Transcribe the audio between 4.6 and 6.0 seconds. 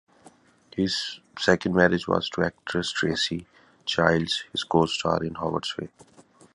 co-star in Howards' Way.